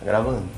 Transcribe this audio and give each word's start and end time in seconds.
Tá 0.00 0.06
gravando. 0.06 0.48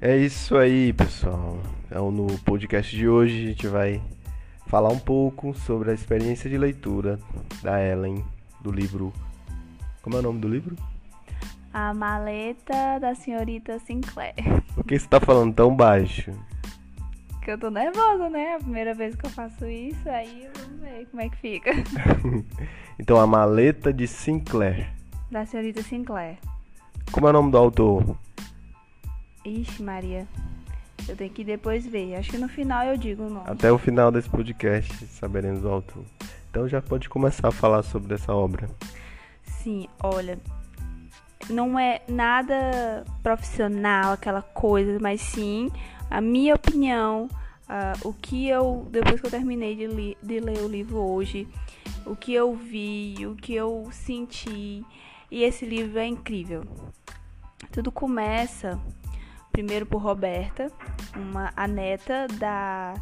É 0.00 0.16
isso 0.16 0.56
aí, 0.56 0.94
pessoal. 0.94 1.58
Então, 1.84 2.10
no 2.10 2.38
podcast 2.38 2.96
de 2.96 3.06
hoje 3.06 3.44
a 3.44 3.46
gente 3.48 3.66
vai 3.66 4.00
falar 4.66 4.88
um 4.88 4.98
pouco 4.98 5.52
sobre 5.52 5.90
a 5.90 5.94
experiência 5.94 6.48
de 6.48 6.56
leitura 6.56 7.18
da 7.62 7.82
Ellen 7.82 8.24
do 8.62 8.72
livro. 8.72 9.12
Como 10.00 10.16
é 10.16 10.20
o 10.20 10.22
nome 10.22 10.40
do 10.40 10.48
livro? 10.48 10.74
A 11.74 11.92
maleta 11.92 12.98
da 12.98 13.14
senhorita 13.14 13.78
Sinclair. 13.80 14.34
Por 14.74 14.84
que 14.84 14.98
você 14.98 15.06
tá 15.06 15.20
falando 15.20 15.54
tão 15.54 15.76
baixo? 15.76 16.32
Que 17.42 17.50
eu 17.50 17.58
tô 17.58 17.68
nervosa, 17.68 18.30
né? 18.30 18.54
A 18.54 18.58
primeira 18.58 18.94
vez 18.94 19.14
que 19.14 19.26
eu 19.26 19.30
faço 19.30 19.66
isso, 19.66 20.08
aí 20.08 20.48
vamos 20.54 20.57
como 21.10 21.22
é 21.22 21.28
que 21.28 21.36
fica. 21.36 21.70
então, 22.98 23.18
a 23.20 23.26
maleta 23.26 23.92
de 23.92 24.06
Sinclair. 24.06 24.90
Da 25.30 25.44
senhorita 25.44 25.82
Sinclair. 25.82 26.38
Como 27.12 27.26
é 27.26 27.30
o 27.30 27.32
nome 27.32 27.50
do 27.50 27.58
autor? 27.58 28.16
Ixi, 29.44 29.82
Maria. 29.82 30.26
Eu 31.08 31.16
tenho 31.16 31.30
que 31.30 31.44
depois 31.44 31.86
ver. 31.86 32.16
Acho 32.16 32.30
que 32.30 32.38
no 32.38 32.48
final 32.48 32.84
eu 32.84 32.96
digo 32.96 33.24
o 33.24 33.30
nome. 33.30 33.48
Até 33.48 33.72
o 33.72 33.78
final 33.78 34.10
desse 34.10 34.28
podcast 34.28 35.06
saberemos 35.06 35.64
o 35.64 35.68
autor. 35.68 36.04
Então 36.50 36.68
já 36.68 36.82
pode 36.82 37.08
começar 37.08 37.48
a 37.48 37.52
falar 37.52 37.82
sobre 37.82 38.14
essa 38.14 38.34
obra. 38.34 38.68
Sim, 39.42 39.88
olha. 40.02 40.38
Não 41.48 41.78
é 41.78 42.02
nada 42.08 43.04
profissional, 43.22 44.12
aquela 44.12 44.42
coisa, 44.42 44.98
mas 45.00 45.20
sim 45.20 45.70
a 46.10 46.20
minha 46.20 46.54
opinião, 46.54 47.28
uh, 47.68 48.08
o 48.08 48.12
que 48.12 48.48
eu, 48.48 48.86
depois 48.90 49.20
que 49.20 49.26
eu 49.26 49.30
terminei 49.30 49.76
de, 49.76 49.86
li, 49.86 50.18
de 50.22 50.40
ler 50.40 50.58
o 50.58 50.68
livro 50.68 50.98
hoje, 50.98 51.46
o 52.04 52.16
que 52.16 52.32
eu 52.32 52.54
vi, 52.54 53.26
o 53.26 53.36
que 53.36 53.54
eu 53.54 53.88
senti. 53.92 54.84
E 55.30 55.42
esse 55.42 55.66
livro 55.66 55.98
é 55.98 56.06
incrível. 56.06 56.64
Tudo 57.70 57.92
começa 57.92 58.80
primeiro 59.52 59.84
por 59.86 60.00
Roberta, 60.00 60.70
uma 61.16 61.52
a 61.56 61.66
neta 61.66 62.26
da, 62.38 62.94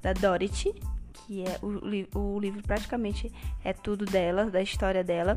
da 0.00 0.12
Dorothy, 0.12 0.74
que 1.14 1.42
é 1.42 1.58
o, 1.62 2.18
o 2.18 2.38
livro 2.38 2.62
praticamente 2.62 3.32
é 3.64 3.72
tudo 3.72 4.04
dela, 4.04 4.50
da 4.50 4.60
história 4.60 5.02
dela. 5.02 5.34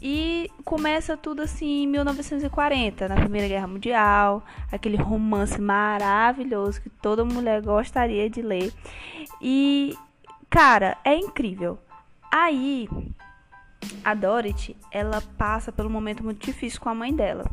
E 0.00 0.50
começa 0.64 1.16
tudo 1.16 1.42
assim 1.42 1.84
em 1.84 1.86
1940, 1.86 3.08
na 3.08 3.16
Primeira 3.16 3.48
Guerra 3.48 3.66
Mundial, 3.66 4.44
aquele 4.70 4.96
romance 4.96 5.60
maravilhoso 5.60 6.80
que 6.80 6.90
toda 6.90 7.24
mulher 7.24 7.62
gostaria 7.62 8.28
de 8.28 8.42
ler. 8.42 8.72
E, 9.40 9.96
cara, 10.50 10.98
é 11.04 11.16
incrível. 11.16 11.78
Aí, 12.30 12.88
a 14.04 14.14
Dorothy, 14.14 14.76
ela 14.90 15.22
passa 15.38 15.72
um 15.78 15.88
momento 15.88 16.22
muito 16.22 16.44
difícil 16.44 16.80
com 16.80 16.88
a 16.88 16.94
mãe 16.94 17.14
dela 17.14 17.44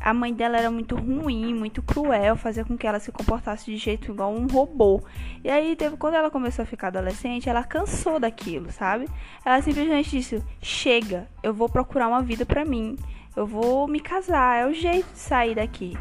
a 0.00 0.14
mãe 0.14 0.32
dela 0.32 0.56
era 0.56 0.70
muito 0.70 0.94
ruim, 0.94 1.52
muito 1.52 1.82
cruel, 1.82 2.36
fazia 2.36 2.64
com 2.64 2.76
que 2.76 2.86
ela 2.86 3.00
se 3.00 3.10
comportasse 3.10 3.66
de 3.66 3.76
jeito 3.76 4.12
igual 4.12 4.32
um 4.32 4.46
robô. 4.46 5.02
E 5.42 5.50
aí, 5.50 5.74
teve, 5.76 5.96
quando 5.96 6.14
ela 6.14 6.30
começou 6.30 6.62
a 6.62 6.66
ficar 6.66 6.88
adolescente, 6.88 7.48
ela 7.48 7.64
cansou 7.64 8.20
daquilo, 8.20 8.70
sabe? 8.70 9.08
Ela 9.44 9.60
simplesmente 9.62 10.10
disse: 10.10 10.42
"Chega, 10.62 11.28
eu 11.42 11.52
vou 11.52 11.68
procurar 11.68 12.08
uma 12.08 12.22
vida 12.22 12.46
para 12.46 12.64
mim. 12.64 12.96
Eu 13.36 13.46
vou 13.46 13.86
me 13.88 14.00
casar, 14.00 14.62
é 14.62 14.66
o 14.66 14.72
jeito 14.72 15.12
de 15.12 15.18
sair 15.18 15.54
daqui". 15.54 15.96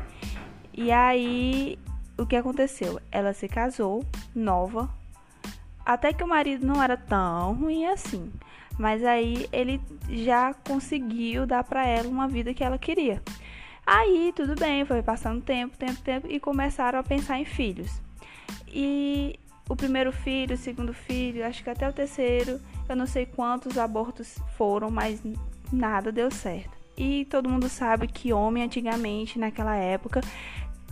E 0.73 0.91
aí, 0.91 1.79
o 2.17 2.25
que 2.25 2.35
aconteceu? 2.35 2.99
Ela 3.11 3.33
se 3.33 3.47
casou, 3.47 4.03
nova, 4.35 4.89
até 5.85 6.13
que 6.13 6.23
o 6.23 6.27
marido 6.27 6.67
não 6.67 6.83
era 6.83 6.97
tão 6.97 7.53
ruim 7.53 7.85
assim. 7.87 8.31
Mas 8.77 9.03
aí 9.03 9.47
ele 9.51 9.81
já 10.07 10.53
conseguiu 10.53 11.47
dar 11.47 11.63
para 11.63 11.85
ela 11.85 12.07
uma 12.07 12.27
vida 12.27 12.53
que 12.53 12.63
ela 12.63 12.77
queria. 12.77 13.23
Aí, 13.87 14.33
tudo 14.35 14.53
bem, 14.53 14.83
foi 14.83 15.01
passando 15.01 15.41
tempo, 15.41 15.77
tempo, 15.77 16.01
tempo 16.01 16.27
e 16.29 16.41
começaram 16.41 16.99
a 16.99 17.03
pensar 17.03 17.39
em 17.39 17.45
filhos. 17.45 18.01
E 18.67 19.39
o 19.69 19.77
primeiro 19.77 20.11
filho, 20.11 20.55
o 20.55 20.57
segundo 20.57 20.93
filho, 20.93 21.45
acho 21.45 21.63
que 21.63 21.69
até 21.69 21.87
o 21.87 21.93
terceiro, 21.93 22.59
eu 22.89 22.97
não 22.97 23.05
sei 23.05 23.25
quantos 23.25 23.77
abortos 23.77 24.37
foram, 24.57 24.91
mas 24.91 25.21
nada 25.71 26.11
deu 26.11 26.29
certo. 26.29 26.77
E 26.97 27.23
todo 27.29 27.47
mundo 27.47 27.69
sabe 27.69 28.09
que 28.09 28.33
homem 28.33 28.63
antigamente, 28.63 29.39
naquela 29.39 29.77
época, 29.77 30.19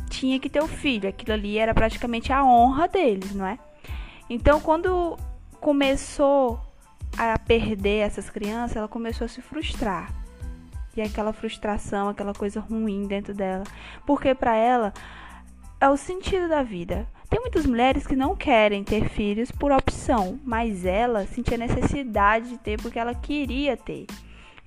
tinha 0.09 0.39
que 0.39 0.49
ter 0.49 0.63
o 0.63 0.67
filho. 0.67 1.09
Aquilo 1.09 1.33
ali 1.33 1.57
era 1.57 1.73
praticamente 1.73 2.31
a 2.31 2.45
honra 2.45 2.87
deles, 2.87 3.35
não 3.35 3.45
é? 3.45 3.59
Então, 4.29 4.61
quando 4.61 5.17
começou 5.59 6.61
a 7.17 7.37
perder 7.39 8.05
essas 8.07 8.29
crianças, 8.29 8.77
ela 8.77 8.87
começou 8.87 9.25
a 9.25 9.27
se 9.27 9.41
frustrar 9.41 10.24
e 10.95 11.01
aquela 11.01 11.33
frustração, 11.33 12.09
aquela 12.09 12.33
coisa 12.33 12.59
ruim 12.59 13.07
dentro 13.07 13.33
dela, 13.33 13.63
porque 14.05 14.33
para 14.33 14.55
ela 14.55 14.93
é 15.79 15.89
o 15.89 15.97
sentido 15.97 16.47
da 16.47 16.63
vida. 16.63 17.07
Tem 17.29 17.39
muitas 17.39 17.65
mulheres 17.65 18.07
que 18.07 18.15
não 18.15 18.35
querem 18.35 18.83
ter 18.83 19.09
filhos 19.09 19.51
por 19.51 19.71
opção, 19.71 20.39
mas 20.43 20.85
ela 20.85 21.25
sentia 21.25 21.57
necessidade 21.57 22.49
de 22.49 22.57
ter 22.57 22.81
porque 22.81 22.99
ela 22.99 23.13
queria 23.13 23.75
ter. 23.75 24.05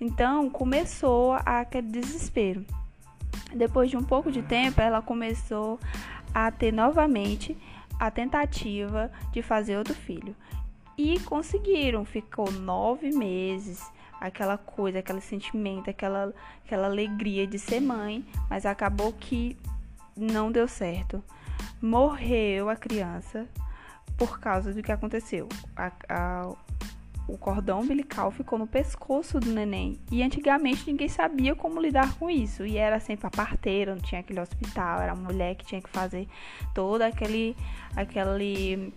Então 0.01 0.51
começou 0.51 1.33
aquele 1.45 1.89
desespero. 1.89 2.65
Depois 3.55 3.91
de 3.91 3.97
um 3.97 4.03
pouco 4.03 4.31
de 4.31 4.43
tempo, 4.43 4.81
ela 4.81 5.01
começou 5.01 5.79
a 6.35 6.51
ter 6.51 6.73
novamente 6.73 7.57
a 7.99 8.11
tentativa 8.11 9.11
de 9.33 9.41
fazer 9.43 9.77
outro 9.77 9.95
filho. 9.95 10.37
E 10.97 11.19
conseguiram, 11.21 12.05
ficou 12.05 12.51
nove 12.51 13.11
meses 13.13 13.83
aquela 14.21 14.59
coisa, 14.59 14.99
aquele 14.99 15.21
sentimento, 15.21 15.91
aquela, 15.91 16.33
aquela 16.65 16.87
alegria 16.87 17.47
de 17.47 17.59
ser 17.59 17.81
mãe, 17.81 18.25
mas 18.49 18.67
acabou 18.67 19.13
que 19.13 19.57
não 20.17 20.51
deu 20.51 20.67
certo. 20.67 21.23
Morreu 21.81 22.69
a 22.69 22.77
criança 22.77 23.47
por 24.17 24.41
causa 24.41 24.73
do 24.73 24.83
que 24.83 24.91
aconteceu. 24.91 25.49
A, 25.77 25.93
a, 26.09 26.53
o 27.29 27.37
cordão 27.37 27.81
umbilical 27.81 28.31
ficou 28.31 28.59
no 28.59 28.67
pescoço 28.67 29.39
do 29.39 29.53
neném. 29.53 29.99
E 30.11 30.23
antigamente 30.23 30.91
ninguém 30.91 31.09
sabia 31.09 31.55
como 31.55 31.81
lidar 31.81 32.19
com 32.19 32.29
isso. 32.29 32.67
E 32.67 32.77
era 32.77 32.99
sempre 32.99 33.27
a 33.27 33.31
parteira, 33.31 33.95
não 33.95 34.03
tinha 34.03 34.21
aquele 34.21 34.41
hospital, 34.41 35.01
era 35.01 35.13
a 35.13 35.17
mulher 35.17 35.55
que 35.55 35.67
tinha 35.67 35.81
que 35.81 35.91
fazer 35.91 36.27
todo 36.75 37.03
aquele, 37.03 37.57
aquele 37.95 38.93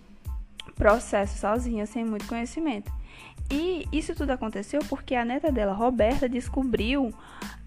processo 0.74 1.38
sozinha, 1.38 1.86
sem 1.86 2.04
muito 2.04 2.26
conhecimento. 2.26 2.90
E 3.54 3.86
isso 3.92 4.14
tudo 4.14 4.30
aconteceu 4.30 4.80
porque 4.88 5.14
a 5.14 5.26
neta 5.26 5.52
dela, 5.52 5.74
Roberta, 5.74 6.26
descobriu 6.26 7.12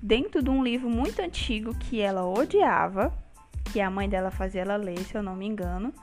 dentro 0.02 0.42
de 0.42 0.50
um 0.50 0.64
livro 0.64 0.90
muito 0.90 1.20
antigo 1.22 1.76
que 1.76 2.02
ela 2.02 2.26
odiava, 2.26 3.14
que 3.72 3.80
a 3.80 3.88
mãe 3.88 4.10
dela 4.10 4.32
fazia 4.32 4.62
ela 4.62 4.78
ler, 4.78 4.98
se 4.98 5.14
eu 5.14 5.22
não 5.22 5.36
me 5.36 5.46
engano, 5.46 5.94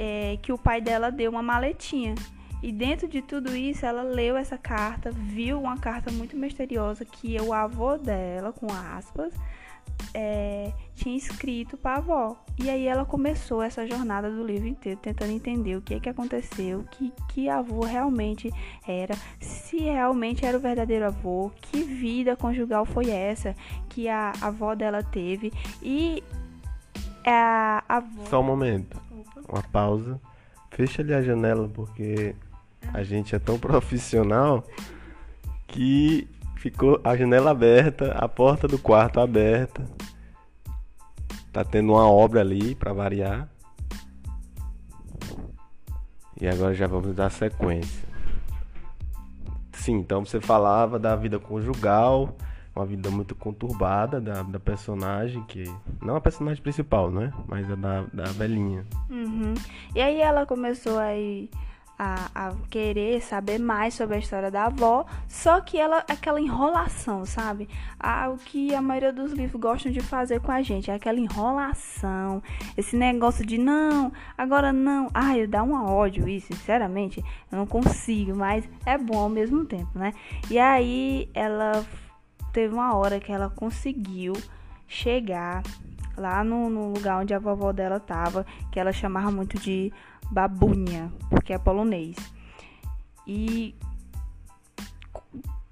é, 0.00 0.36
que 0.42 0.52
o 0.52 0.58
pai 0.58 0.80
dela 0.80 1.12
deu 1.12 1.30
uma 1.30 1.44
maletinha. 1.44 2.16
E 2.60 2.72
dentro 2.72 3.06
de 3.06 3.22
tudo 3.22 3.54
isso, 3.54 3.86
ela 3.86 4.02
leu 4.02 4.36
essa 4.36 4.58
carta, 4.58 5.12
viu 5.12 5.60
uma 5.60 5.78
carta 5.78 6.10
muito 6.10 6.36
misteriosa 6.36 7.04
que 7.04 7.40
o 7.40 7.52
avô 7.52 7.96
dela, 7.96 8.52
com 8.52 8.66
aspas, 8.72 9.32
é, 10.14 10.72
tinha 10.94 11.16
escrito 11.16 11.76
para 11.76 11.96
a 11.96 11.98
avó. 11.98 12.36
E 12.56 12.70
aí 12.70 12.86
ela 12.86 13.04
começou 13.04 13.60
essa 13.62 13.86
jornada 13.86 14.30
do 14.30 14.46
livro 14.46 14.68
inteiro, 14.68 14.98
tentando 15.02 15.32
entender 15.32 15.76
o 15.76 15.82
que 15.82 15.94
é 15.94 16.00
que 16.00 16.08
aconteceu, 16.08 16.84
que, 16.92 17.12
que 17.30 17.48
avô 17.48 17.80
realmente 17.84 18.52
era, 18.86 19.14
se 19.40 19.78
realmente 19.78 20.46
era 20.46 20.56
o 20.56 20.60
verdadeiro 20.60 21.06
avô, 21.06 21.50
que 21.60 21.82
vida 21.82 22.36
conjugal 22.36 22.84
foi 22.84 23.10
essa 23.10 23.56
que 23.88 24.08
a 24.08 24.32
avó 24.40 24.74
dela 24.76 25.02
teve. 25.02 25.52
E 25.82 26.22
a 27.26 27.82
avó. 27.88 28.24
Só 28.26 28.40
um 28.40 28.44
momento. 28.44 29.00
Uma 29.48 29.62
pausa. 29.62 30.20
Fecha 30.70 31.02
ali 31.02 31.12
a 31.12 31.22
janela, 31.22 31.68
porque 31.68 32.34
a 32.92 33.02
gente 33.02 33.34
é 33.34 33.38
tão 33.38 33.58
profissional 33.58 34.64
que 35.66 36.28
ficou 36.64 36.98
a 37.04 37.14
janela 37.14 37.50
aberta, 37.50 38.12
a 38.12 38.26
porta 38.26 38.66
do 38.66 38.78
quarto 38.78 39.20
aberta. 39.20 39.84
Tá 41.52 41.62
tendo 41.62 41.92
uma 41.92 42.08
obra 42.08 42.40
ali 42.40 42.74
para 42.74 42.90
variar. 42.90 43.46
E 46.40 46.48
agora 46.48 46.72
já 46.72 46.86
vamos 46.86 47.14
dar 47.14 47.30
sequência. 47.30 48.08
Sim, 49.74 49.96
então 49.96 50.24
você 50.24 50.40
falava 50.40 50.98
da 50.98 51.14
vida 51.14 51.38
conjugal, 51.38 52.34
uma 52.74 52.86
vida 52.86 53.10
muito 53.10 53.34
conturbada 53.34 54.18
da, 54.18 54.42
da 54.42 54.58
personagem, 54.58 55.44
que. 55.44 55.64
Não 56.00 56.16
a 56.16 56.20
personagem 56.20 56.62
principal, 56.62 57.10
né? 57.10 57.30
Mas 57.46 57.70
a 57.70 57.74
da, 57.74 58.04
da 58.10 58.24
velhinha. 58.32 58.86
Uhum. 59.10 59.52
E 59.94 60.00
aí 60.00 60.18
ela 60.18 60.46
começou 60.46 60.98
a, 60.98 61.14
ir, 61.14 61.50
a, 61.50 61.73
a, 62.04 62.48
a, 62.48 62.52
querer 62.68 63.22
saber 63.22 63.58
mais 63.58 63.94
sobre 63.94 64.16
a 64.16 64.18
história 64.18 64.50
da 64.50 64.66
avó, 64.66 65.06
só 65.26 65.60
que 65.60 65.78
ela 65.78 66.04
aquela 66.08 66.38
enrolação, 66.38 67.24
sabe? 67.24 67.68
Ah, 67.98 68.28
o 68.28 68.36
que 68.36 68.74
a 68.74 68.82
maioria 68.82 69.12
dos 69.12 69.32
livros 69.32 69.60
gostam 69.60 69.90
de 69.90 70.00
fazer 70.00 70.40
com 70.40 70.52
a 70.52 70.60
gente, 70.60 70.90
é 70.90 70.94
aquela 70.94 71.18
enrolação, 71.18 72.42
esse 72.76 72.94
negócio 72.94 73.46
de 73.46 73.56
não, 73.56 74.12
agora 74.36 74.72
não. 74.72 75.08
Ai, 75.14 75.46
dá 75.46 75.62
um 75.62 75.72
ódio 75.72 76.28
isso, 76.28 76.48
sinceramente, 76.48 77.24
eu 77.50 77.58
não 77.58 77.66
consigo, 77.66 78.36
mas 78.36 78.68
é 78.84 78.98
bom 78.98 79.18
ao 79.18 79.28
mesmo 79.30 79.64
tempo, 79.64 79.98
né? 79.98 80.12
E 80.50 80.58
aí 80.58 81.30
ela 81.32 81.84
teve 82.52 82.74
uma 82.74 82.94
hora 82.94 83.18
que 83.18 83.32
ela 83.32 83.48
conseguiu 83.48 84.34
chegar 84.86 85.62
lá 86.16 86.44
no, 86.44 86.68
no 86.68 86.92
lugar 86.92 87.20
onde 87.20 87.32
a 87.32 87.38
vovó 87.38 87.72
dela 87.72 87.98
tava, 87.98 88.44
que 88.70 88.78
ela 88.78 88.92
chamava 88.92 89.30
muito 89.30 89.58
de 89.58 89.92
babunha, 90.30 91.12
porque 91.44 91.52
é 91.52 91.58
polonês. 91.58 92.16
E 93.26 93.74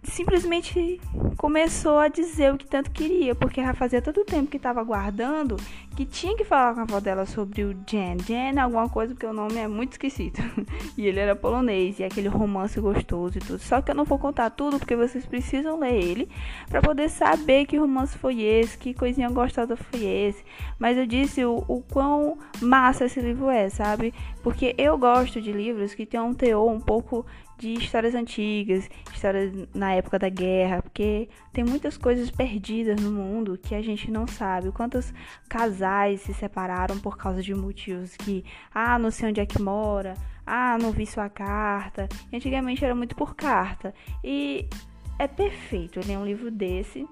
simplesmente 0.03 1.01
começou 1.37 1.99
a 1.99 2.09
dizer 2.09 2.53
o 2.53 2.59
que 2.59 2.67
tanto 2.67 2.91
queria, 2.91 3.35
porque 3.35 3.63
já 3.63 3.75
fazia 3.75 4.03
tanto 4.03 4.25
tempo 4.25 4.51
que 4.51 4.57
estava 4.57 4.81
aguardando 4.81 5.57
que 5.97 6.07
tinha 6.07 6.37
que 6.37 6.45
falar 6.45 6.75
com 6.75 6.81
a 6.81 6.83
avó 6.85 7.01
dela 7.01 7.27
sobre 7.27 7.65
o 7.65 7.77
Jen. 7.87 8.17
Jen 8.25 8.57
é 8.57 8.61
alguma 8.61 8.89
coisa 8.89 9.15
porque 9.15 9.27
o 9.27 9.33
nome 9.33 9.57
é 9.57 9.69
muito 9.69 9.93
esquisito. 9.93 10.41
e 10.97 11.07
ele 11.07 11.21
era 11.21 11.37
polonês 11.37 11.99
e 11.99 12.05
aquele 12.05 12.29
romance 12.29 12.81
gostoso 12.81 13.39
e 13.39 13.41
tudo. 13.41 13.59
Só 13.59 13.83
que 13.83 13.91
eu 13.91 13.95
não 13.95 14.05
vou 14.05 14.19
contar 14.19 14.51
tudo 14.51 14.79
porque 14.79 14.97
vocês 14.97 15.27
precisam 15.27 15.79
ler 15.79 15.95
ele 15.95 16.29
para 16.69 16.81
poder 16.81 17.09
saber 17.11 17.67
que 17.67 17.77
romance 17.77 18.17
foi 18.17 18.41
esse, 18.41 18.79
que 18.79 18.95
coisinha 18.95 19.29
gostosa 19.29 19.77
foi 19.77 20.05
esse. 20.05 20.43
Mas 20.79 20.97
eu 20.97 21.07
disse 21.07 21.45
o, 21.45 21.63
o 21.69 21.83
quão 21.83 22.39
massa 22.61 23.05
esse 23.05 23.21
livro 23.21 23.51
é, 23.51 23.69
sabe? 23.69 24.15
Porque 24.43 24.75
eu 24.79 24.97
gosto 24.97 25.41
de 25.41 25.53
livros 25.53 25.95
que 25.95 26.07
tem 26.07 26.21
um 26.21 26.35
teor 26.35 26.71
um 26.71 26.81
pouco 26.81 27.27
de 27.63 27.75
histórias 27.75 28.13
antigas, 28.13 28.91
histórias 29.15 29.53
na 29.73 29.93
época 29.93 30.19
da 30.19 30.29
guerra, 30.29 30.83
porque 30.83 31.29
tem 31.53 31.63
muitas 31.63 31.97
coisas 31.97 32.29
perdidas 32.29 33.01
no 33.01 33.13
mundo 33.13 33.57
que 33.57 33.73
a 33.73 33.81
gente 33.81 34.11
não 34.11 34.27
sabe. 34.27 34.73
Quantos 34.73 35.15
casais 35.49 36.23
se 36.23 36.35
separaram 36.35 36.99
por 36.99 37.17
causa 37.17 37.41
de 37.41 37.55
motivos 37.55 38.17
que, 38.17 38.45
ah, 38.75 38.99
não 38.99 39.13
sei 39.13 39.29
onde 39.29 39.41
é 39.41 39.47
que 39.47 39.63
mora, 39.63 40.15
ah, 40.45 40.77
não 40.77 40.91
vi 40.91 41.07
sua 41.07 41.29
carta. 41.29 42.09
Antigamente 42.33 42.85
era 42.85 42.97
muito 42.97 43.15
por 43.15 43.37
carta. 43.37 43.95
E 44.25 44.69
é 45.17 45.29
perfeito 45.29 46.01
ler 46.05 46.19
um 46.19 46.27
livro 46.27 46.51
desse 46.51 47.07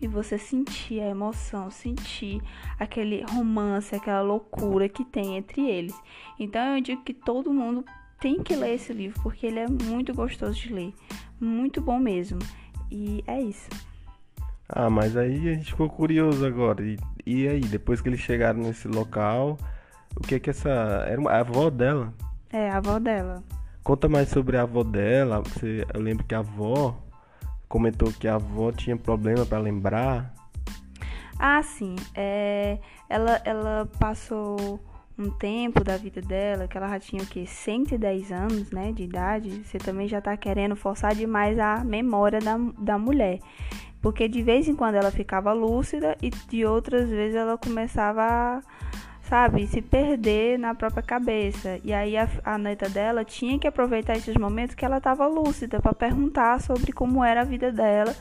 e 0.00 0.06
você 0.06 0.38
sentir 0.38 1.00
a 1.00 1.08
emoção, 1.08 1.72
sentir 1.72 2.40
aquele 2.78 3.24
romance, 3.24 3.96
aquela 3.96 4.22
loucura 4.22 4.88
que 4.88 5.04
tem 5.04 5.36
entre 5.36 5.68
eles. 5.68 6.00
Então 6.38 6.76
eu 6.76 6.80
digo 6.80 7.02
que 7.02 7.12
todo 7.12 7.52
mundo 7.52 7.84
tem 8.20 8.42
que 8.42 8.54
ler 8.56 8.74
esse 8.74 8.92
livro 8.92 9.20
porque 9.22 9.46
ele 9.46 9.58
é 9.58 9.68
muito 9.68 10.14
gostoso 10.14 10.54
de 10.54 10.72
ler, 10.72 10.94
muito 11.40 11.80
bom 11.80 11.98
mesmo. 11.98 12.38
E 12.90 13.22
é 13.26 13.40
isso. 13.40 13.68
Ah, 14.68 14.90
mas 14.90 15.16
aí 15.16 15.48
a 15.48 15.54
gente 15.54 15.70
ficou 15.70 15.88
curioso 15.88 16.44
agora. 16.44 16.82
E, 16.82 16.98
e 17.24 17.48
aí, 17.48 17.60
depois 17.60 18.00
que 18.00 18.08
eles 18.08 18.20
chegaram 18.20 18.60
nesse 18.60 18.88
local, 18.88 19.56
o 20.16 20.20
que 20.20 20.36
é 20.36 20.38
que 20.38 20.50
essa. 20.50 20.70
Era 21.08 21.20
uma, 21.20 21.30
a 21.30 21.40
avó 21.40 21.70
dela? 21.70 22.12
É, 22.52 22.70
a 22.70 22.78
avó 22.78 22.98
dela. 22.98 23.42
Conta 23.82 24.08
mais 24.08 24.28
sobre 24.28 24.56
a 24.56 24.62
avó 24.62 24.82
dela. 24.82 25.40
Você, 25.42 25.86
eu 25.94 26.00
lembro 26.00 26.24
que 26.24 26.34
a 26.34 26.40
avó 26.40 26.96
comentou 27.68 28.12
que 28.12 28.26
a 28.26 28.34
avó 28.34 28.72
tinha 28.72 28.96
problema 28.96 29.46
para 29.46 29.58
lembrar. 29.58 30.34
Ah, 31.38 31.62
sim. 31.62 31.94
É, 32.14 32.78
ela, 33.08 33.40
ela 33.44 33.88
passou 33.98 34.80
um 35.18 35.30
tempo 35.30 35.82
da 35.82 35.96
vida 35.96 36.20
dela, 36.20 36.68
que 36.68 36.76
ela 36.76 36.88
já 36.88 37.00
tinha 37.00 37.22
o 37.22 37.26
que 37.26 37.46
110 37.46 38.32
anos, 38.32 38.70
né, 38.70 38.92
de 38.92 39.02
idade, 39.02 39.62
você 39.64 39.78
também 39.78 40.06
já 40.06 40.20
tá 40.20 40.36
querendo 40.36 40.76
forçar 40.76 41.14
demais 41.14 41.58
a 41.58 41.82
memória 41.84 42.38
da, 42.38 42.58
da 42.78 42.98
mulher. 42.98 43.38
Porque 44.02 44.28
de 44.28 44.42
vez 44.42 44.68
em 44.68 44.74
quando 44.74 44.96
ela 44.96 45.10
ficava 45.10 45.52
lúcida 45.52 46.16
e 46.22 46.30
de 46.30 46.64
outras 46.64 47.08
vezes 47.08 47.34
ela 47.34 47.56
começava 47.56 48.22
a, 48.22 48.60
sabe, 49.22 49.66
se 49.66 49.80
perder 49.80 50.58
na 50.58 50.74
própria 50.74 51.02
cabeça. 51.02 51.80
E 51.82 51.92
aí 51.92 52.16
a, 52.16 52.28
a 52.44 52.58
neta 52.58 52.88
dela 52.88 53.24
tinha 53.24 53.58
que 53.58 53.66
aproveitar 53.66 54.16
esses 54.16 54.36
momentos 54.36 54.74
que 54.74 54.84
ela 54.84 54.98
estava 54.98 55.26
lúcida 55.26 55.80
para 55.80 55.94
perguntar 55.94 56.60
sobre 56.60 56.92
como 56.92 57.24
era 57.24 57.40
a 57.40 57.44
vida 57.44 57.72
dela 57.72 58.14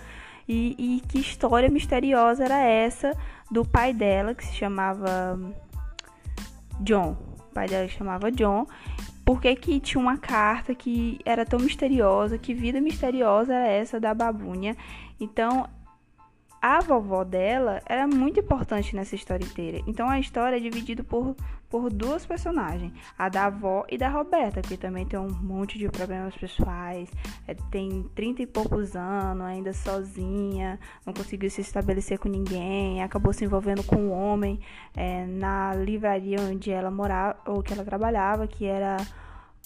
e, 0.47 0.75
e 0.77 1.01
que 1.07 1.19
história 1.19 1.69
misteriosa 1.69 2.45
era 2.45 2.59
essa 2.59 3.15
do 3.49 3.65
pai 3.65 3.93
dela, 3.93 4.33
que 4.33 4.45
se 4.45 4.53
chamava 4.53 5.39
John. 6.79 7.17
O 7.49 7.53
pai 7.53 7.67
dela 7.67 7.87
chamava 7.87 8.31
John. 8.31 8.65
Porque 9.23 9.55
que 9.55 9.79
tinha 9.79 10.01
uma 10.01 10.17
carta 10.17 10.75
que 10.75 11.19
era 11.25 11.45
tão 11.45 11.59
misteriosa, 11.59 12.37
que 12.37 12.53
vida 12.53 12.79
misteriosa 12.79 13.53
era 13.53 13.67
essa 13.67 13.99
da 13.99 14.13
babunha. 14.13 14.77
Então, 15.19 15.67
a 16.67 16.79
vovó 16.79 17.23
dela 17.23 17.79
era 17.85 18.07
muito 18.07 18.39
importante 18.39 18.95
nessa 18.95 19.13
história 19.13 19.45
inteira. 19.45 19.83
Então 19.85 20.09
a 20.09 20.19
história 20.19 20.57
é 20.57 20.59
dividida 20.59 21.03
por, 21.03 21.35
por 21.69 21.91
duas 21.91 22.25
personagens, 22.25 22.93
a 23.17 23.29
da 23.29 23.45
avó 23.45 23.85
e 23.89 23.97
da 23.97 24.09
Roberta, 24.09 24.61
que 24.61 24.77
também 24.77 25.05
tem 25.05 25.19
um 25.19 25.29
monte 25.29 25.77
de 25.77 25.89
problemas 25.89 26.35
pessoais, 26.35 27.09
é, 27.47 27.53
tem 27.71 28.03
30 28.15 28.43
e 28.43 28.47
poucos 28.47 28.95
anos, 28.95 29.45
ainda 29.45 29.73
sozinha, 29.73 30.79
não 31.05 31.13
conseguiu 31.13 31.49
se 31.49 31.61
estabelecer 31.61 32.19
com 32.19 32.29
ninguém, 32.29 33.01
acabou 33.01 33.33
se 33.33 33.43
envolvendo 33.43 33.83
com 33.83 33.95
um 33.95 34.11
homem 34.11 34.59
é, 34.95 35.25
na 35.25 35.73
livraria 35.73 36.37
onde 36.41 36.71
ela 36.71 36.91
morava, 36.91 37.37
ou 37.45 37.61
que 37.61 37.73
ela 37.73 37.83
trabalhava, 37.83 38.47
que 38.47 38.65
era 38.65 38.97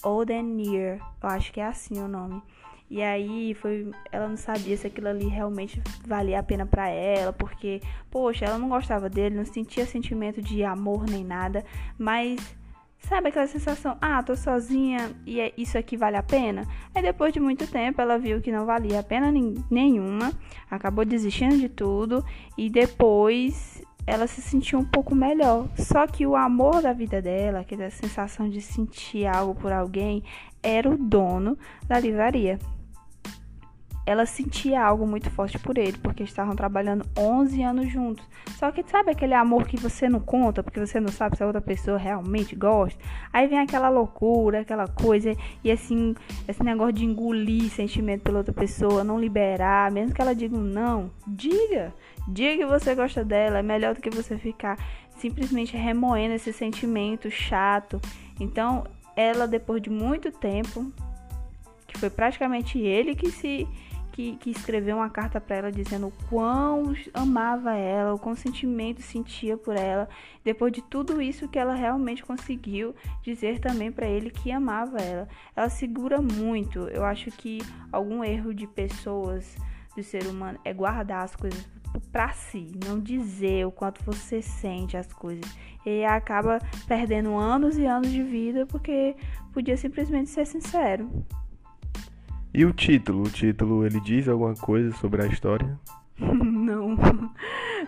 Olden 0.02 0.56
eu 0.74 0.98
acho 1.22 1.52
que 1.52 1.60
é 1.60 1.66
assim 1.66 2.00
o 2.00 2.08
nome. 2.08 2.42
E 2.90 3.00
aí 3.02 3.54
foi, 3.54 3.88
ela 4.10 4.26
não 4.26 4.36
sabia 4.36 4.76
se 4.76 4.84
aquilo 4.84 5.06
ali 5.06 5.28
realmente 5.28 5.80
valia 6.04 6.40
a 6.40 6.42
pena 6.42 6.66
para 6.66 6.88
ela, 6.88 7.32
porque 7.32 7.80
poxa, 8.10 8.46
ela 8.46 8.58
não 8.58 8.68
gostava 8.68 9.08
dele, 9.08 9.36
não 9.36 9.44
sentia 9.44 9.86
sentimento 9.86 10.42
de 10.42 10.64
amor 10.64 11.08
nem 11.08 11.22
nada, 11.22 11.64
mas 11.96 12.40
sabe 12.98 13.28
aquela 13.28 13.46
sensação, 13.46 13.96
ah, 14.00 14.20
tô 14.24 14.34
sozinha 14.34 15.12
e 15.24 15.40
é, 15.40 15.52
isso 15.56 15.78
aqui 15.78 15.96
vale 15.96 16.16
a 16.16 16.22
pena? 16.22 16.66
Aí 16.92 17.00
depois 17.00 17.32
de 17.32 17.38
muito 17.38 17.64
tempo 17.70 18.00
ela 18.00 18.18
viu 18.18 18.40
que 18.40 18.50
não 18.50 18.66
valia 18.66 18.98
a 18.98 19.04
pena 19.04 19.32
nenhuma, 19.70 20.32
acabou 20.68 21.04
desistindo 21.04 21.56
de 21.56 21.68
tudo 21.68 22.24
e 22.58 22.68
depois 22.68 23.80
ela 24.04 24.26
se 24.26 24.42
sentiu 24.42 24.80
um 24.80 24.84
pouco 24.84 25.14
melhor. 25.14 25.68
Só 25.76 26.08
que 26.08 26.26
o 26.26 26.34
amor 26.34 26.82
da 26.82 26.92
vida 26.92 27.22
dela, 27.22 27.60
aquela 27.60 27.88
sensação 27.90 28.48
de 28.48 28.60
sentir 28.60 29.26
algo 29.26 29.54
por 29.54 29.70
alguém, 29.70 30.24
era 30.60 30.90
o 30.90 30.98
dono 30.98 31.56
da 31.86 32.00
livraria 32.00 32.58
ela 34.06 34.26
sentia 34.26 34.82
algo 34.82 35.06
muito 35.06 35.30
forte 35.30 35.58
por 35.58 35.78
ele, 35.78 35.96
porque 35.98 36.22
estavam 36.22 36.56
trabalhando 36.56 37.04
11 37.16 37.62
anos 37.62 37.92
juntos. 37.92 38.24
Só 38.58 38.70
que 38.70 38.82
sabe 38.82 39.10
aquele 39.10 39.34
amor 39.34 39.66
que 39.66 39.76
você 39.76 40.08
não 40.08 40.20
conta, 40.20 40.62
porque 40.62 40.80
você 40.80 40.98
não 40.98 41.08
sabe 41.08 41.36
se 41.36 41.42
a 41.42 41.46
outra 41.46 41.60
pessoa 41.60 41.98
realmente 41.98 42.56
gosta? 42.56 42.98
Aí 43.32 43.46
vem 43.46 43.58
aquela 43.58 43.88
loucura, 43.88 44.60
aquela 44.60 44.88
coisa, 44.88 45.36
e 45.62 45.70
assim, 45.70 46.14
esse 46.48 46.62
negócio 46.62 46.94
de 46.94 47.04
engolir 47.04 47.70
sentimento 47.70 48.22
pela 48.22 48.38
outra 48.38 48.52
pessoa, 48.52 49.04
não 49.04 49.20
liberar, 49.20 49.90
mesmo 49.90 50.14
que 50.14 50.20
ela 50.20 50.34
diga 50.34 50.56
um 50.56 50.62
não, 50.62 51.10
diga. 51.26 51.92
Diga 52.26 52.58
que 52.58 52.66
você 52.66 52.94
gosta 52.94 53.24
dela, 53.24 53.58
é 53.58 53.62
melhor 53.62 53.94
do 53.94 54.00
que 54.00 54.10
você 54.10 54.36
ficar 54.38 54.78
simplesmente 55.16 55.76
remoendo 55.76 56.34
esse 56.34 56.52
sentimento 56.52 57.30
chato. 57.30 58.00
Então, 58.38 58.84
ela, 59.14 59.46
depois 59.46 59.82
de 59.82 59.90
muito 59.90 60.32
tempo, 60.32 60.90
que 61.86 61.98
foi 61.98 62.08
praticamente 62.08 62.78
ele 62.78 63.14
que 63.14 63.30
se 63.30 63.68
que, 64.20 64.36
que 64.36 64.50
escreveu 64.50 64.96
uma 64.96 65.08
carta 65.08 65.40
para 65.40 65.56
ela 65.56 65.72
dizendo 65.72 66.08
o 66.08 66.12
quão 66.28 66.92
amava 67.14 67.74
ela, 67.74 68.14
o 68.14 68.18
quão 68.18 68.34
sentimento 68.34 69.00
sentia 69.00 69.56
por 69.56 69.76
ela. 69.76 70.08
Depois 70.44 70.72
de 70.72 70.82
tudo 70.82 71.22
isso 71.22 71.48
que 71.48 71.58
ela 71.58 71.74
realmente 71.74 72.22
conseguiu 72.22 72.94
dizer 73.22 73.60
também 73.60 73.90
para 73.90 74.06
ele 74.06 74.30
que 74.30 74.52
amava 74.52 74.98
ela. 74.98 75.28
Ela 75.56 75.70
segura 75.70 76.20
muito. 76.20 76.80
Eu 76.88 77.04
acho 77.04 77.30
que 77.30 77.60
algum 77.90 78.22
erro 78.22 78.52
de 78.52 78.66
pessoas, 78.66 79.56
do 79.96 80.02
ser 80.02 80.26
humano, 80.26 80.58
é 80.64 80.74
guardar 80.74 81.24
as 81.24 81.34
coisas 81.34 81.66
para 82.12 82.30
si, 82.32 82.70
não 82.86 83.00
dizer 83.00 83.66
o 83.66 83.72
quanto 83.72 84.04
você 84.04 84.42
sente 84.42 84.96
as 84.96 85.10
coisas. 85.12 85.50
E 85.86 86.04
acaba 86.04 86.58
perdendo 86.86 87.36
anos 87.36 87.78
e 87.78 87.86
anos 87.86 88.10
de 88.10 88.22
vida 88.22 88.66
porque 88.66 89.16
podia 89.52 89.76
simplesmente 89.78 90.28
ser 90.28 90.46
sincero. 90.46 91.10
E 92.52 92.64
o 92.64 92.72
título? 92.72 93.22
O 93.22 93.30
título 93.30 93.86
ele 93.86 94.00
diz 94.00 94.28
alguma 94.28 94.54
coisa 94.54 94.90
sobre 94.96 95.22
a 95.22 95.26
história? 95.26 95.78
Não. 96.18 96.96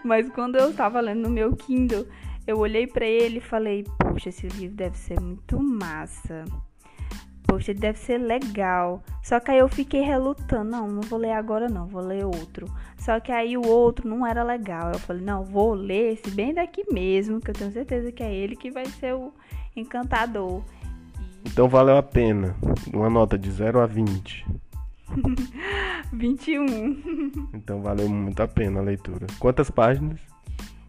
Mas 0.05 0.29
quando 0.31 0.57
eu 0.57 0.71
estava 0.71 1.01
lendo 1.01 1.23
no 1.23 1.31
meu 1.31 1.57
Kindle, 1.57 2.07
eu 2.47 2.59
olhei 2.59 2.87
para 2.87 3.05
ele 3.05 3.39
e 3.39 3.41
falei: 3.41 3.85
"Poxa, 3.99 4.29
esse 4.29 4.47
livro 4.47 4.77
deve 4.77 4.97
ser 4.97 5.21
muito 5.21 5.61
massa. 5.61 6.45
Poxa, 7.45 7.73
ele 7.73 7.81
deve 7.81 7.99
ser 7.99 8.19
legal". 8.19 9.03
Só 9.21 9.41
que 9.41 9.51
aí 9.51 9.59
eu 9.59 9.69
fiquei 9.69 10.03
relutando, 10.03 10.71
não, 10.71 10.87
não 10.87 11.03
vou 11.03 11.19
ler 11.19 11.33
agora 11.33 11.69
não, 11.69 11.89
vou 11.89 12.01
ler 12.01 12.25
outro. 12.25 12.67
Só 12.97 13.19
que 13.19 13.33
aí 13.33 13.57
o 13.57 13.67
outro 13.67 14.09
não 14.09 14.25
era 14.25 14.45
legal. 14.45 14.93
Eu 14.93 14.99
falei: 15.01 15.25
"Não, 15.25 15.45
vou 15.45 15.75
ler 15.75 16.13
esse 16.13 16.31
bem 16.31 16.55
daqui 16.55 16.85
mesmo, 16.93 17.41
que 17.41 17.51
eu 17.51 17.55
tenho 17.55 17.73
certeza 17.73 18.13
que 18.13 18.23
é 18.23 18.33
ele 18.33 18.55
que 18.55 18.71
vai 18.71 18.87
ser 18.87 19.13
o 19.13 19.33
encantador". 19.75 20.63
Então 21.45 21.69
valeu 21.69 21.97
a 21.97 22.03
pena. 22.03 22.57
Uma 22.93 23.09
nota 23.11 23.39
de 23.39 23.51
0 23.51 23.81
a 23.81 23.87
20. 23.87 24.45
21. 26.13 27.51
Então 27.55 27.81
valeu 27.81 28.09
muito 28.09 28.43
a 28.43 28.49
pena 28.49 28.81
a 28.81 28.83
leitura. 28.83 29.29
Quantas 29.39 29.71
páginas? 29.71 30.19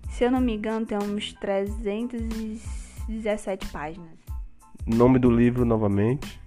Se 0.09 0.23
eu 0.23 0.31
não 0.31 0.41
me 0.41 0.55
engano, 0.55 0.83
tem 0.85 0.97
uns 0.97 1.33
317 1.33 3.67
páginas. 3.67 4.17
Nome 4.85 5.19
do 5.19 5.29
livro 5.29 5.65
novamente. 5.65 6.39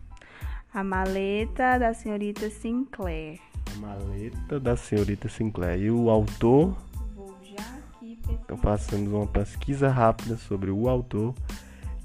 A 0.73 0.83
maleta 0.85 1.79
da 1.79 1.93
senhorita 1.95 2.51
Sinclair. 2.51 3.41
A 3.75 3.79
maleta 3.79 4.61
da 4.61 4.77
senhorita 4.77 5.29
Sinclair. 5.29 5.81
E 5.81 5.91
o 5.91 6.11
autor? 6.11 6.77
Vou 7.15 7.35
já 7.43 7.57
aqui 7.57 8.17
pesquisar. 8.17 8.43
Então 8.45 8.59
passamos 8.59 9.13
uma 9.13 9.27
pesquisa 9.27 9.89
rápida 9.89 10.37
sobre 10.37 10.71
o 10.71 10.89
autor. 10.89 11.35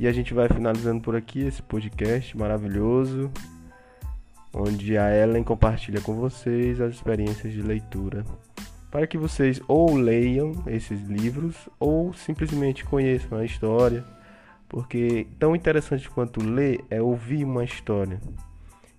E 0.01 0.07
a 0.07 0.11
gente 0.11 0.33
vai 0.33 0.47
finalizando 0.47 0.99
por 0.99 1.15
aqui 1.15 1.41
esse 1.41 1.61
podcast 1.61 2.35
maravilhoso, 2.35 3.29
onde 4.51 4.97
a 4.97 5.15
Ellen 5.15 5.43
compartilha 5.43 6.01
com 6.01 6.15
vocês 6.15 6.81
as 6.81 6.95
experiências 6.95 7.53
de 7.53 7.61
leitura, 7.61 8.25
para 8.89 9.05
que 9.05 9.15
vocês 9.15 9.61
ou 9.67 9.93
leiam 9.93 10.53
esses 10.65 10.99
livros 11.01 11.55
ou 11.79 12.15
simplesmente 12.15 12.83
conheçam 12.83 13.37
a 13.37 13.45
história, 13.45 14.03
porque 14.67 15.27
tão 15.37 15.55
interessante 15.55 16.09
quanto 16.09 16.43
ler 16.43 16.83
é 16.89 16.99
ouvir 16.99 17.43
uma 17.43 17.63
história. 17.63 18.19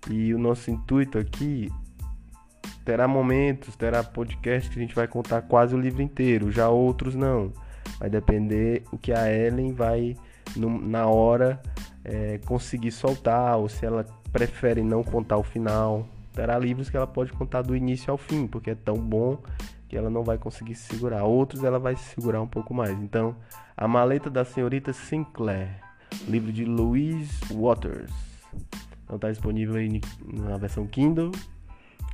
E 0.09 0.33
o 0.33 0.39
nosso 0.39 0.71
intuito 0.71 1.17
aqui 1.17 1.69
terá 2.85 3.09
momentos, 3.09 3.75
terá 3.75 4.05
podcasts 4.05 4.71
que 4.73 4.79
a 4.79 4.81
gente 4.81 4.95
vai 4.95 5.09
contar 5.09 5.41
quase 5.41 5.75
o 5.75 5.77
livro 5.77 6.01
inteiro, 6.01 6.49
já 6.49 6.69
outros 6.69 7.13
não. 7.13 7.51
Vai 7.99 8.09
depender 8.09 8.83
o 8.89 8.97
que 8.97 9.11
a 9.11 9.29
Ellen 9.29 9.73
vai 9.73 10.15
no, 10.55 10.79
na 10.79 11.07
hora 11.07 11.61
é, 12.03 12.39
conseguir 12.39 12.91
soltar, 12.91 13.57
ou 13.57 13.69
se 13.69 13.85
ela 13.85 14.05
prefere 14.31 14.83
não 14.83 15.03
contar 15.03 15.37
o 15.37 15.43
final. 15.43 16.07
Terá 16.33 16.57
livros 16.57 16.89
que 16.89 16.97
ela 16.97 17.07
pode 17.07 17.31
contar 17.31 17.61
do 17.61 17.75
início 17.75 18.11
ao 18.11 18.17
fim, 18.17 18.47
porque 18.47 18.71
é 18.71 18.75
tão 18.75 18.95
bom 18.97 19.37
que 19.87 19.95
ela 19.95 20.09
não 20.09 20.23
vai 20.23 20.37
conseguir 20.37 20.75
se 20.75 20.95
segurar. 20.95 21.23
Outros 21.23 21.63
ela 21.63 21.77
vai 21.77 21.95
se 21.95 22.15
segurar 22.15 22.41
um 22.41 22.47
pouco 22.47 22.73
mais. 22.73 22.97
Então, 22.99 23.35
A 23.77 23.87
Maleta 23.87 24.29
da 24.29 24.43
Senhorita 24.43 24.91
Sinclair, 24.91 25.79
livro 26.27 26.51
de 26.51 26.65
Louise 26.65 27.31
Waters. 27.53 28.11
Então 29.03 29.17
está 29.17 29.29
disponível 29.29 29.75
aí 29.75 30.01
na 30.25 30.57
versão 30.57 30.87
Kindle. 30.87 31.31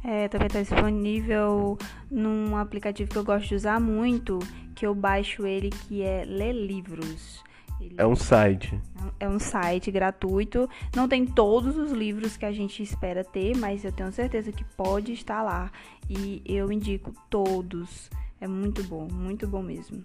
É, 0.03 0.27
também 0.27 0.47
está 0.47 0.61
disponível 0.61 1.77
num 2.09 2.55
aplicativo 2.57 3.09
que 3.09 3.17
eu 3.17 3.23
gosto 3.23 3.49
de 3.49 3.55
usar 3.55 3.79
muito, 3.79 4.39
que 4.75 4.85
eu 4.85 4.95
baixo 4.95 5.45
ele, 5.45 5.69
que 5.69 6.01
é 6.01 6.23
Ler 6.25 6.53
Livros. 6.53 7.43
Ele 7.79 7.95
É 7.97 8.05
um 8.05 8.15
site. 8.15 8.79
É 9.19 9.27
um 9.27 9.39
site 9.39 9.91
gratuito. 9.91 10.69
Não 10.95 11.07
tem 11.07 11.25
todos 11.25 11.77
os 11.77 11.91
livros 11.91 12.37
que 12.37 12.45
a 12.45 12.51
gente 12.51 12.83
espera 12.83 13.23
ter, 13.23 13.55
mas 13.57 13.83
eu 13.83 13.91
tenho 13.91 14.11
certeza 14.11 14.51
que 14.51 14.63
pode 14.63 15.13
estar 15.13 15.41
lá. 15.41 15.71
E 16.09 16.41
eu 16.45 16.71
indico 16.71 17.13
todos. 17.29 18.09
É 18.41 18.47
muito 18.47 18.83
bom, 18.83 19.07
muito 19.11 19.47
bom 19.47 19.61
mesmo. 19.61 20.01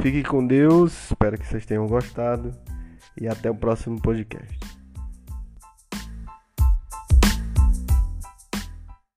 Fique 0.00 0.22
com 0.22 0.46
Deus, 0.46 1.10
espero 1.10 1.38
que 1.38 1.46
vocês 1.46 1.66
tenham 1.66 1.86
gostado 1.86 2.50
e 3.20 3.28
até 3.28 3.50
o 3.50 3.54
próximo 3.54 4.00
podcast. 4.00 4.71